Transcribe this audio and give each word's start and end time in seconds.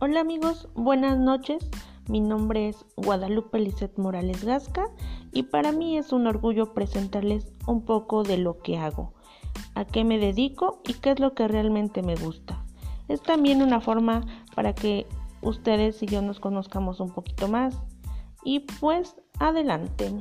Hola 0.00 0.20
amigos, 0.20 0.68
buenas 0.74 1.18
noches. 1.18 1.70
Mi 2.08 2.20
nombre 2.20 2.68
es 2.68 2.84
Guadalupe 2.96 3.60
Lizeth 3.60 3.96
Morales 3.96 4.44
Gasca 4.44 4.88
y 5.32 5.44
para 5.44 5.70
mí 5.70 5.96
es 5.96 6.12
un 6.12 6.26
orgullo 6.26 6.74
presentarles 6.74 7.52
un 7.68 7.84
poco 7.84 8.24
de 8.24 8.36
lo 8.36 8.58
que 8.58 8.76
hago, 8.76 9.14
a 9.76 9.84
qué 9.84 10.02
me 10.02 10.18
dedico 10.18 10.82
y 10.84 10.94
qué 10.94 11.12
es 11.12 11.20
lo 11.20 11.34
que 11.34 11.46
realmente 11.46 12.02
me 12.02 12.16
gusta. 12.16 12.64
Es 13.06 13.22
también 13.22 13.62
una 13.62 13.80
forma 13.80 14.26
para 14.56 14.74
que 14.74 15.06
ustedes 15.42 16.02
y 16.02 16.06
yo 16.06 16.22
nos 16.22 16.40
conozcamos 16.40 16.98
un 16.98 17.12
poquito 17.12 17.46
más. 17.46 17.80
Y 18.42 18.66
pues 18.80 19.14
adelante. 19.38 20.12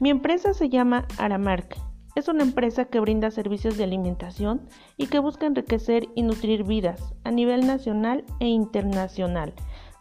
Mi 0.00 0.10
empresa 0.10 0.52
se 0.52 0.68
llama 0.68 1.08
Aramark 1.16 1.83
es 2.14 2.28
una 2.28 2.44
empresa 2.44 2.84
que 2.84 3.00
brinda 3.00 3.30
servicios 3.30 3.76
de 3.76 3.84
alimentación 3.84 4.62
y 4.96 5.06
que 5.08 5.18
busca 5.18 5.46
enriquecer 5.46 6.08
y 6.14 6.22
nutrir 6.22 6.64
vidas 6.64 7.14
a 7.24 7.30
nivel 7.30 7.66
nacional 7.66 8.24
e 8.40 8.46
internacional, 8.46 9.52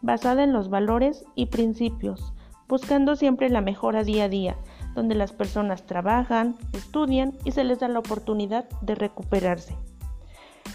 basada 0.02 0.44
en 0.44 0.54
los 0.54 0.70
valores 0.70 1.26
y 1.36 1.48
principios, 1.48 2.34
buscando 2.68 3.16
siempre 3.16 3.50
la 3.50 3.62
mejora 3.62 4.04
día 4.04 4.26
a 4.26 4.30
día, 4.30 4.58
donde 4.94 5.16
las 5.16 5.32
personas 5.32 5.86
trabajan, 5.86 6.56
estudian 6.74 7.34
y 7.44 7.52
se 7.52 7.64
les 7.64 7.80
da 7.80 7.88
la 7.88 8.00
oportunidad 8.00 8.70
de 8.82 8.96
recuperarse. 8.96 9.76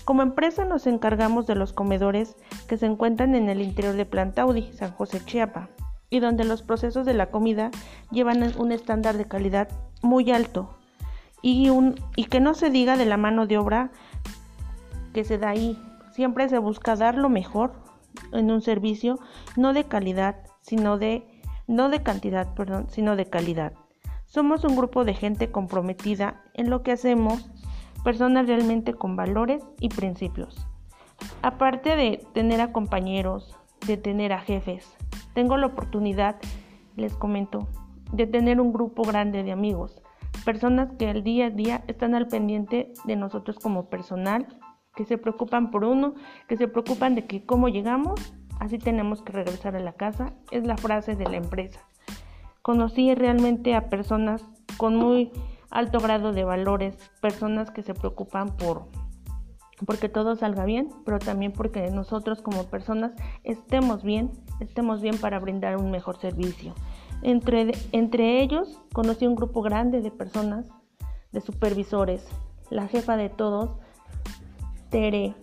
Como 0.05 0.23
empresa 0.23 0.65
nos 0.65 0.87
encargamos 0.87 1.47
de 1.47 1.55
los 1.55 1.73
comedores 1.73 2.37
que 2.67 2.79
se 2.79 2.87
encuentran 2.87 3.35
en 3.35 3.49
el 3.49 3.61
interior 3.61 3.95
de 3.95 4.07
Plantaudi, 4.07 4.73
San 4.73 4.93
José 4.93 5.25
Chiapa, 5.25 5.69
y 6.11 6.21
donde 6.21 6.45
los 6.45 6.63
procesos 6.63 7.05
de 7.05 7.15
la 7.15 7.31
comida 7.31 7.71
llevan 8.11 8.43
un 8.59 8.73
estándar 8.73 9.19
de 9.19 9.27
calidad 9.27 9.69
muy 10.03 10.31
alto, 10.31 10.78
y, 11.43 11.71
un, 11.71 11.95
y 12.17 12.25
que 12.25 12.41
no 12.41 12.55
se 12.55 12.71
diga 12.71 12.97
de 12.97 13.07
la 13.07 13.17
mano 13.17 13.47
de 13.47 13.59
obra 13.59 13.91
que 15.13 15.25
se 15.25 15.39
da 15.39 15.51
ahí. 15.51 15.79
Siempre 16.13 16.49
se 16.49 16.59
busca 16.59 16.97
dar 16.97 17.17
lo 17.17 17.29
mejor 17.29 17.73
en 18.33 18.51
un 18.51 18.61
servicio, 18.61 19.19
no 19.57 19.73
de 19.73 19.85
calidad, 19.85 20.37
sino 20.61 20.99
de 20.99 21.27
no 21.67 21.91
de 21.91 22.03
cantidad, 22.03 22.55
perdón, 22.55 22.87
sino 22.89 23.15
de 23.15 23.27
calidad. 23.27 23.75
Somos 24.25 24.65
un 24.65 24.77
grupo 24.77 25.05
de 25.05 25.15
gente 25.15 25.51
comprometida 25.51 26.43
en 26.55 26.71
lo 26.71 26.83
que 26.83 26.93
hacemos, 26.93 27.51
personas 28.05 28.47
realmente 28.47 28.95
con 28.95 29.17
valores 29.17 29.63
y 29.79 29.91
principios. 29.91 30.67
Aparte 31.43 31.95
de 31.95 32.25
tener 32.33 32.61
a 32.61 32.73
compañeros, 32.73 33.57
de 33.87 33.97
tener 33.97 34.33
a 34.33 34.41
jefes, 34.41 34.97
tengo 35.35 35.57
la 35.57 35.67
oportunidad, 35.67 36.37
les 36.97 37.15
comento, 37.15 37.69
de 38.13 38.27
tener 38.27 38.61
un 38.61 38.73
grupo 38.73 39.03
grande 39.03 39.43
de 39.43 39.53
amigos 39.53 40.03
personas 40.49 40.89
que 40.99 41.11
el 41.11 41.25
día 41.25 41.49
a 41.49 41.51
día 41.51 41.85
están 41.89 42.15
al 42.15 42.27
pendiente 42.27 42.95
de 43.05 43.17
nosotros 43.17 43.59
como 43.59 43.91
personal, 43.91 44.47
que 44.97 45.05
se 45.05 45.19
preocupan 45.19 45.71
por 45.71 45.85
uno, 45.85 46.15
que 46.49 46.57
se 46.57 46.69
preocupan 46.69 47.15
de 47.15 47.27
que 47.27 47.45
cómo 47.45 47.69
llegamos, 47.69 48.33
así 48.59 48.79
tenemos 48.79 49.21
que 49.21 49.35
regresar 49.35 49.77
a 49.77 49.81
la 49.81 49.93
casa, 49.93 50.33
es 50.51 50.67
la 50.67 50.79
frase 50.79 51.17
de 51.17 51.29
la 51.29 51.37
empresa. 51.37 51.81
Conocí 52.63 53.15
realmente 53.15 53.75
a 53.75 53.91
personas 53.91 54.43
con 54.79 54.97
muy 54.97 55.33
alto 55.69 56.01
grado 56.01 56.33
de 56.33 56.45
valores, 56.45 56.97
personas 57.21 57.71
que 57.71 57.83
se 57.83 57.93
preocupan 57.93 58.57
por 58.57 58.87
porque 59.85 60.09
todo 60.09 60.35
salga 60.35 60.65
bien, 60.65 60.89
pero 61.05 61.19
también 61.19 61.53
porque 61.53 61.91
nosotros 61.91 62.41
como 62.41 62.65
personas 62.65 63.13
estemos 63.45 64.03
bien, 64.03 64.31
estemos 64.61 65.03
bien 65.03 65.19
para 65.19 65.39
brindar 65.39 65.77
un 65.77 65.91
mejor 65.91 66.19
servicio. 66.19 66.75
Entre, 67.23 67.73
entre 67.93 68.41
ellos 68.41 68.81
conocí 68.93 69.27
un 69.27 69.35
grupo 69.35 69.63
grande 69.63 70.01
de 70.01 70.11
personas, 70.11 70.67
de 71.33 71.41
supervisores. 71.41 72.25
La 72.71 72.87
jefa 72.87 73.17
de 73.17 73.29
todos, 73.29 73.77
Tere, 74.91 75.35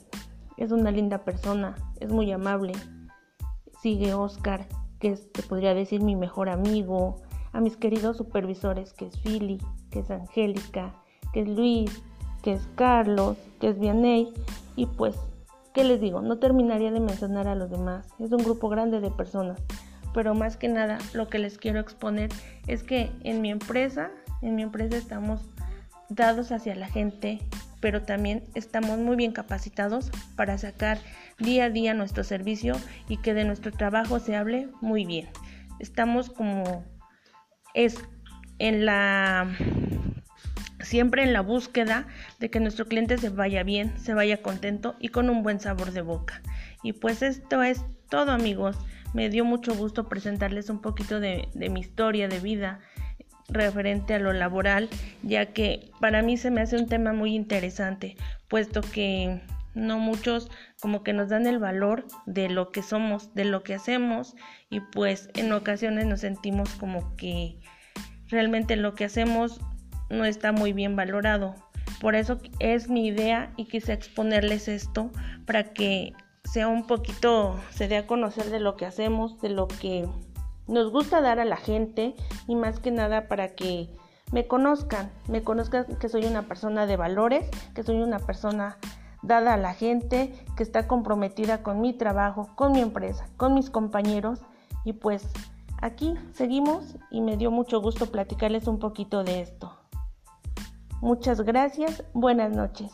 es 0.58 0.72
una 0.72 0.92
linda 0.92 1.20
persona, 1.26 1.76
es 2.00 2.12
muy 2.12 2.32
amable. 2.32 2.74
Sigue 3.82 4.14
Oscar, 4.14 4.68
que 5.00 5.12
es, 5.12 5.32
te 5.32 5.44
podría 5.44 5.74
decir 5.74 6.02
mi 6.02 6.16
mejor 6.16 6.50
amigo. 6.50 7.22
A 7.52 7.62
mis 7.62 7.78
queridos 7.78 8.18
supervisores, 8.18 8.94
que 8.94 9.08
es 9.08 9.18
Philly, 9.20 9.60
que 9.90 10.00
es 10.00 10.12
Angélica, 10.12 10.94
que 11.34 11.42
es 11.42 11.48
Luis, 11.48 12.04
que 12.42 12.54
es 12.54 12.68
Carlos, 12.76 13.38
que 13.60 13.70
es 13.70 13.80
Vianey. 13.80 14.34
Y 14.76 14.88
pues, 14.88 15.16
¿qué 15.74 15.84
les 15.84 16.02
digo? 16.02 16.22
No 16.22 16.38
terminaría 16.40 16.92
de 16.92 17.00
mencionar 17.00 17.48
a 17.48 17.56
los 17.56 17.70
demás. 17.70 18.08
Es 18.20 18.32
un 18.32 18.44
grupo 18.44 18.70
grande 18.70 19.00
de 19.00 19.12
personas 19.12 19.62
pero 20.16 20.34
más 20.34 20.56
que 20.56 20.70
nada 20.70 20.98
lo 21.14 21.28
que 21.28 21.40
les 21.40 21.58
quiero 21.58 21.82
exponer 21.82 22.30
es 22.68 22.84
que 22.84 23.12
en 23.24 23.42
mi 23.42 23.52
empresa, 23.52 24.10
en 24.42 24.56
mi 24.56 24.62
empresa 24.62 24.96
estamos 24.96 25.42
dados 26.08 26.54
hacia 26.54 26.74
la 26.74 26.88
gente, 26.88 27.40
pero 27.82 28.02
también 28.02 28.42
estamos 28.56 28.98
muy 28.98 29.18
bien 29.18 29.34
capacitados 29.34 30.12
para 30.38 30.58
sacar 30.58 31.00
día 31.38 31.66
a 31.66 31.70
día 31.70 31.94
nuestro 31.94 32.24
servicio 32.24 32.76
y 33.10 33.18
que 33.18 33.34
de 33.34 33.44
nuestro 33.44 33.74
trabajo 33.74 34.20
se 34.20 34.38
hable 34.38 34.70
muy 34.80 35.04
bien. 35.04 35.28
Estamos 35.80 36.30
como 36.30 36.86
es 37.74 37.98
en 38.58 38.86
la 38.86 39.54
siempre 40.86 41.24
en 41.24 41.34
la 41.34 41.42
búsqueda 41.42 42.08
de 42.40 42.50
que 42.50 42.60
nuestro 42.60 42.86
cliente 42.86 43.18
se 43.18 43.30
vaya 43.30 43.64
bien, 43.64 43.98
se 44.00 44.14
vaya 44.14 44.42
contento 44.42 44.96
y 45.00 45.10
con 45.10 45.30
un 45.30 45.44
buen 45.44 45.60
sabor 45.60 45.92
de 45.92 46.02
boca. 46.02 46.42
Y 46.84 46.94
pues 46.94 47.22
esto 47.22 47.64
es 47.64 47.84
todo 48.10 48.32
amigos. 48.32 48.78
Me 49.14 49.30
dio 49.30 49.46
mucho 49.46 49.76
gusto 49.76 50.08
presentarles 50.08 50.70
un 50.70 50.82
poquito 50.82 51.20
de, 51.20 51.50
mi 51.54 51.80
historia 51.80 52.28
de 52.28 52.40
vida 52.40 52.80
referente 53.48 54.14
a 54.14 54.20
lo 54.20 54.34
laboral, 54.34 54.90
ya 55.22 55.48
que 55.48 55.92
para 56.00 56.22
mí 56.22 56.38
se 56.38 56.52
me 56.52 56.62
hace 56.62 56.78
un 56.78 56.88
tema 56.88 57.14
muy 57.14 57.36
interesante, 57.36 58.16
puesto 58.48 58.82
que 58.82 59.42
no 59.76 60.00
muchos 60.00 60.50
como 60.82 61.04
que 61.04 61.14
nos 61.14 61.30
dan 61.30 61.46
el 61.46 61.60
valor 61.60 62.06
de 62.26 62.50
lo 62.50 62.72
que 62.72 62.82
somos, 62.82 63.34
de 63.36 63.46
lo 63.46 63.62
que 63.64 63.76
hacemos 63.76 64.36
y 64.70 64.80
pues 64.80 65.30
en 65.36 65.52
ocasiones 65.52 66.06
nos 66.06 66.22
sentimos 66.22 66.70
como 66.76 67.16
que 67.18 67.60
realmente 68.30 68.76
lo 68.78 68.96
que 68.96 69.06
hacemos 69.06 69.60
no 70.10 70.26
está 70.26 70.52
muy 70.52 70.74
bien 70.74 70.96
valorado. 70.96 71.56
Por 72.02 72.16
eso 72.16 72.40
es 72.60 72.90
mi 72.90 73.08
idea 73.08 73.52
y 73.58 73.66
quise 73.66 73.94
exponerles 73.94 74.68
esto 74.68 75.12
para 75.46 75.74
que 75.74 76.14
sea 76.44 76.68
un 76.68 76.86
poquito, 76.86 77.56
se 77.72 77.88
dé 77.88 77.98
a 77.98 78.08
conocer 78.08 78.50
de 78.50 78.60
lo 78.60 78.76
que 78.76 78.86
hacemos, 78.86 79.42
de 79.42 79.50
lo 79.50 79.68
que 79.68 80.08
nos 80.68 80.92
gusta 80.92 81.22
dar 81.22 81.40
a 81.40 81.46
la 81.46 81.58
gente 81.58 82.16
y 82.48 82.56
más 82.56 82.80
que 82.80 82.92
nada 82.92 83.28
para 83.28 83.56
que 83.56 83.90
me 84.32 84.48
conozcan, 84.48 85.12
me 85.28 85.44
conozcan 85.44 85.86
que 86.00 86.10
soy 86.10 86.26
una 86.26 86.44
persona 86.44 86.86
de 86.86 86.98
valores, 86.98 87.50
que 87.74 87.84
soy 87.84 88.02
una 88.02 88.20
persona 88.20 88.78
dada 89.22 89.54
a 89.54 89.58
la 89.58 89.74
gente, 89.74 90.34
que 90.56 90.64
está 90.64 90.88
comprometida 90.88 91.64
con 91.64 91.82
mi 91.82 91.94
trabajo, 91.94 92.50
con 92.56 92.72
mi 92.72 92.82
empresa, 92.82 93.28
con 93.38 93.54
mis 93.54 93.70
compañeros 93.70 94.42
y 94.84 94.94
pues 94.94 95.28
aquí 95.82 96.16
seguimos 96.34 96.96
y 97.12 97.22
me 97.22 97.38
dio 97.38 97.52
mucho 97.52 97.82
gusto 97.82 98.08
platicarles 98.08 98.68
un 98.68 98.80
poquito 98.80 99.24
de 99.24 99.42
esto. 99.42 99.85
Muchas 101.02 101.42
gracias, 101.42 102.04
buenas 102.14 102.52
noches. 102.56 102.92